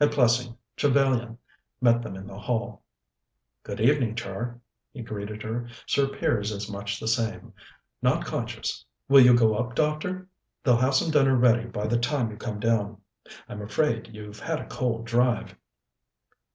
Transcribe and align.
At 0.00 0.12
Plessing, 0.12 0.56
Trevellyan 0.78 1.36
met 1.82 2.00
them 2.00 2.16
in 2.16 2.26
the 2.26 2.38
hall. 2.38 2.84
"Good 3.64 3.82
evening, 3.82 4.14
Char," 4.14 4.58
he 4.94 5.02
greeted 5.02 5.42
her. 5.42 5.68
"Sir 5.86 6.08
Piers 6.08 6.50
is 6.52 6.70
much 6.72 6.98
the 6.98 7.06
same. 7.06 7.52
Not 8.00 8.24
conscious. 8.24 8.82
Will 9.10 9.20
you 9.20 9.34
go 9.36 9.56
up, 9.58 9.74
doctor? 9.74 10.26
They'll 10.62 10.78
have 10.78 10.94
some 10.94 11.10
dinner 11.10 11.36
ready 11.36 11.66
by 11.66 11.86
the 11.86 11.98
time 11.98 12.30
you 12.30 12.38
come 12.38 12.60
down. 12.60 13.02
I'm 13.46 13.60
afraid 13.60 14.08
you've 14.10 14.40
had 14.40 14.58
a 14.58 14.68
cold 14.68 15.04
drive." 15.04 15.54